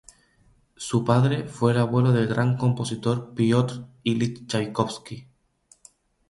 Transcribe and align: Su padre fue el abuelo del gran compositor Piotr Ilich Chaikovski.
Su 0.77 1.05
padre 1.05 1.43
fue 1.47 1.73
el 1.73 1.77
abuelo 1.77 2.11
del 2.11 2.25
gran 2.25 2.57
compositor 2.57 3.35
Piotr 3.35 3.85
Ilich 4.01 4.47
Chaikovski. 4.47 5.27